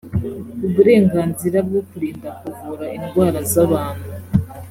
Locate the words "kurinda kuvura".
1.89-2.85